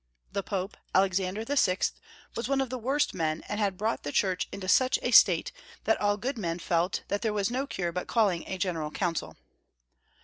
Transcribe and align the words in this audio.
The 0.31 0.41
Pope, 0.41 0.77
Alexander 0.95 1.41
VI., 1.41 1.43
was 1.43 1.63
262 1.67 1.73
Toung 1.75 1.77
Folks^ 1.77 1.91
Sistortf 1.91 1.93
of 1.93 1.99
Q 2.01 2.01
ermany. 2.47 2.49
one 2.49 2.61
of 2.61 2.69
the 2.71 2.77
worst 2.79 3.13
of^men, 3.13 3.41
and 3.47 3.59
had 3.59 3.77
brought 3.77 4.01
the 4.01 4.11
Church 4.11 4.47
into 4.51 4.67
such 4.67 4.99
a 5.03 5.11
state, 5.11 5.51
that 5.83 6.01
all 6.01 6.17
good 6.17 6.37
men 6.39 6.57
felt 6.57 7.03
that 7.09 7.21
there 7.21 7.31
was 7.33 7.51
no 7.51 7.67
cure 7.67 7.91
but 7.91 8.07
calling 8.07 8.43
a 8.47 8.57
General 8.57 8.89
Coun 8.89 9.13
cil. 9.13 9.37